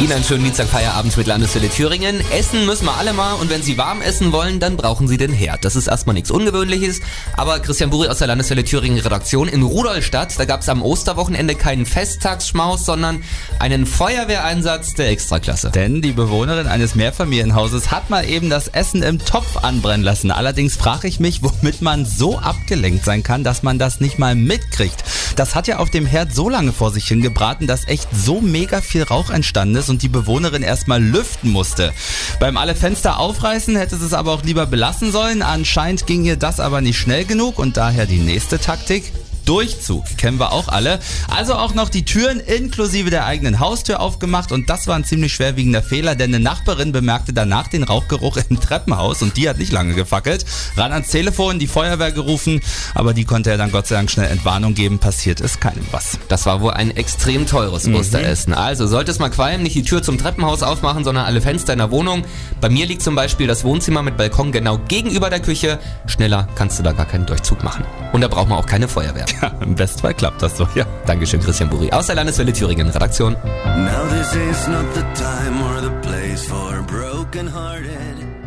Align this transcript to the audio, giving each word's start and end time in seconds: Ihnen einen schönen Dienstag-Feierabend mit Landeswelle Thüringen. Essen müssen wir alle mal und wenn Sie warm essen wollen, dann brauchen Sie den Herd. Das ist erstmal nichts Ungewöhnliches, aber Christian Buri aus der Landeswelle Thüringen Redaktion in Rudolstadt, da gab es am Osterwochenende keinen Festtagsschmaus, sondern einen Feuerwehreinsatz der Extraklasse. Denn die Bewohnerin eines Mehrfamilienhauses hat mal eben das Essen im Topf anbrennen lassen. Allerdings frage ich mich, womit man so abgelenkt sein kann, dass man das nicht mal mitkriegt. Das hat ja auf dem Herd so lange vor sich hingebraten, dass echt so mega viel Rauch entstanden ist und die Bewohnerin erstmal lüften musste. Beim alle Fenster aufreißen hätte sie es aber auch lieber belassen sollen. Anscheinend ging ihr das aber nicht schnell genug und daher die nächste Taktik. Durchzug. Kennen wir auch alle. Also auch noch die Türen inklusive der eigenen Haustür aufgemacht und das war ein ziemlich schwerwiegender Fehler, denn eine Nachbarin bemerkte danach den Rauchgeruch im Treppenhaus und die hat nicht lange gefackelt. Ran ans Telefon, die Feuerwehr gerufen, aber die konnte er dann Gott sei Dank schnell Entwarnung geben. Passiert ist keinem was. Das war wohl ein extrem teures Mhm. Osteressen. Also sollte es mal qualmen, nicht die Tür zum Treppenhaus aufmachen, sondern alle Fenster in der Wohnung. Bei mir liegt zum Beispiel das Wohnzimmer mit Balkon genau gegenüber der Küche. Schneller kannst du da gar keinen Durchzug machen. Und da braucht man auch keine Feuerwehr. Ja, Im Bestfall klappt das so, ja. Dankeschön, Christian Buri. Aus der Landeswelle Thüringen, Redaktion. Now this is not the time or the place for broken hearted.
Ihnen 0.00 0.12
einen 0.12 0.24
schönen 0.24 0.44
Dienstag-Feierabend 0.44 1.14
mit 1.18 1.26
Landeswelle 1.26 1.68
Thüringen. 1.68 2.22
Essen 2.30 2.64
müssen 2.64 2.86
wir 2.86 2.96
alle 2.96 3.12
mal 3.12 3.34
und 3.34 3.50
wenn 3.50 3.62
Sie 3.62 3.76
warm 3.76 4.00
essen 4.00 4.32
wollen, 4.32 4.58
dann 4.58 4.78
brauchen 4.78 5.08
Sie 5.08 5.18
den 5.18 5.30
Herd. 5.30 5.62
Das 5.66 5.76
ist 5.76 5.88
erstmal 5.88 6.14
nichts 6.14 6.30
Ungewöhnliches, 6.30 7.00
aber 7.36 7.60
Christian 7.60 7.90
Buri 7.90 8.08
aus 8.08 8.16
der 8.16 8.28
Landeswelle 8.28 8.64
Thüringen 8.64 8.98
Redaktion 8.98 9.46
in 9.46 9.62
Rudolstadt, 9.62 10.38
da 10.38 10.46
gab 10.46 10.62
es 10.62 10.70
am 10.70 10.80
Osterwochenende 10.80 11.54
keinen 11.54 11.84
Festtagsschmaus, 11.84 12.86
sondern 12.86 13.22
einen 13.58 13.84
Feuerwehreinsatz 13.84 14.94
der 14.94 15.10
Extraklasse. 15.10 15.70
Denn 15.70 16.00
die 16.00 16.12
Bewohnerin 16.12 16.66
eines 16.66 16.94
Mehrfamilienhauses 16.94 17.90
hat 17.90 18.08
mal 18.08 18.26
eben 18.26 18.48
das 18.48 18.68
Essen 18.68 19.02
im 19.02 19.18
Topf 19.18 19.58
anbrennen 19.58 20.02
lassen. 20.02 20.30
Allerdings 20.30 20.76
frage 20.76 21.08
ich 21.08 21.20
mich, 21.20 21.42
womit 21.42 21.82
man 21.82 22.06
so 22.06 22.38
abgelenkt 22.38 23.04
sein 23.04 23.22
kann, 23.22 23.44
dass 23.44 23.62
man 23.62 23.78
das 23.78 24.00
nicht 24.00 24.18
mal 24.18 24.34
mitkriegt. 24.34 25.04
Das 25.40 25.54
hat 25.54 25.68
ja 25.68 25.78
auf 25.78 25.88
dem 25.88 26.04
Herd 26.04 26.34
so 26.34 26.50
lange 26.50 26.70
vor 26.70 26.90
sich 26.90 27.08
hingebraten, 27.08 27.66
dass 27.66 27.88
echt 27.88 28.08
so 28.12 28.42
mega 28.42 28.82
viel 28.82 29.04
Rauch 29.04 29.30
entstanden 29.30 29.76
ist 29.76 29.88
und 29.88 30.02
die 30.02 30.08
Bewohnerin 30.10 30.62
erstmal 30.62 31.02
lüften 31.02 31.50
musste. 31.50 31.94
Beim 32.40 32.58
alle 32.58 32.74
Fenster 32.74 33.18
aufreißen 33.18 33.74
hätte 33.74 33.96
sie 33.96 34.04
es 34.04 34.12
aber 34.12 34.32
auch 34.32 34.42
lieber 34.42 34.66
belassen 34.66 35.12
sollen. 35.12 35.40
Anscheinend 35.40 36.06
ging 36.06 36.26
ihr 36.26 36.36
das 36.36 36.60
aber 36.60 36.82
nicht 36.82 36.98
schnell 36.98 37.24
genug 37.24 37.58
und 37.58 37.78
daher 37.78 38.04
die 38.04 38.18
nächste 38.18 38.58
Taktik. 38.58 39.14
Durchzug. 39.44 40.04
Kennen 40.16 40.38
wir 40.38 40.52
auch 40.52 40.68
alle. 40.68 40.98
Also 41.28 41.54
auch 41.54 41.74
noch 41.74 41.88
die 41.88 42.04
Türen 42.04 42.40
inklusive 42.40 43.10
der 43.10 43.26
eigenen 43.26 43.60
Haustür 43.60 44.00
aufgemacht 44.00 44.52
und 44.52 44.70
das 44.70 44.86
war 44.86 44.96
ein 44.96 45.04
ziemlich 45.04 45.32
schwerwiegender 45.34 45.82
Fehler, 45.82 46.14
denn 46.14 46.34
eine 46.34 46.42
Nachbarin 46.42 46.92
bemerkte 46.92 47.32
danach 47.32 47.68
den 47.68 47.82
Rauchgeruch 47.82 48.38
im 48.48 48.60
Treppenhaus 48.60 49.22
und 49.22 49.36
die 49.36 49.48
hat 49.48 49.58
nicht 49.58 49.72
lange 49.72 49.94
gefackelt. 49.94 50.44
Ran 50.76 50.92
ans 50.92 51.08
Telefon, 51.08 51.58
die 51.58 51.66
Feuerwehr 51.66 52.12
gerufen, 52.12 52.60
aber 52.94 53.14
die 53.14 53.24
konnte 53.24 53.50
er 53.50 53.56
dann 53.58 53.72
Gott 53.72 53.86
sei 53.86 53.96
Dank 53.96 54.10
schnell 54.10 54.30
Entwarnung 54.30 54.74
geben. 54.74 54.98
Passiert 54.98 55.40
ist 55.40 55.60
keinem 55.60 55.84
was. 55.90 56.18
Das 56.28 56.46
war 56.46 56.60
wohl 56.60 56.72
ein 56.72 56.96
extrem 56.96 57.46
teures 57.46 57.86
Mhm. 57.86 57.96
Osteressen. 57.96 58.54
Also 58.54 58.86
sollte 58.86 59.10
es 59.10 59.18
mal 59.18 59.30
qualmen, 59.30 59.62
nicht 59.62 59.74
die 59.74 59.82
Tür 59.82 60.02
zum 60.02 60.18
Treppenhaus 60.18 60.62
aufmachen, 60.62 61.04
sondern 61.04 61.24
alle 61.24 61.40
Fenster 61.40 61.72
in 61.72 61.78
der 61.78 61.90
Wohnung. 61.90 62.24
Bei 62.60 62.68
mir 62.68 62.86
liegt 62.86 63.02
zum 63.02 63.14
Beispiel 63.14 63.46
das 63.46 63.64
Wohnzimmer 63.64 64.02
mit 64.02 64.16
Balkon 64.16 64.52
genau 64.52 64.78
gegenüber 64.88 65.30
der 65.30 65.40
Küche. 65.40 65.78
Schneller 66.06 66.48
kannst 66.54 66.78
du 66.78 66.82
da 66.82 66.92
gar 66.92 67.06
keinen 67.06 67.26
Durchzug 67.26 67.62
machen. 67.64 67.84
Und 68.12 68.20
da 68.20 68.28
braucht 68.28 68.48
man 68.48 68.58
auch 68.58 68.66
keine 68.66 68.88
Feuerwehr. 68.88 69.26
Ja, 69.42 69.52
Im 69.62 69.74
Bestfall 69.74 70.14
klappt 70.14 70.42
das 70.42 70.56
so, 70.56 70.66
ja. 70.74 70.84
Dankeschön, 71.06 71.40
Christian 71.40 71.70
Buri. 71.70 71.90
Aus 71.92 72.06
der 72.06 72.16
Landeswelle 72.16 72.52
Thüringen, 72.52 72.88
Redaktion. 72.88 73.34
Now 73.64 74.04
this 74.10 74.34
is 74.34 74.68
not 74.68 74.84
the 74.94 75.02
time 75.14 75.62
or 75.62 75.80
the 75.80 76.08
place 76.08 76.44
for 76.46 76.82
broken 76.82 77.46
hearted. 77.46 78.39